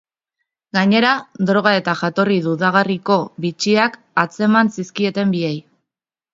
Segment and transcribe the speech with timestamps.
[0.77, 1.11] Gainera,
[1.49, 5.57] droga eta jatorri dudagarriko bitxiak atzeman zizkieten biei.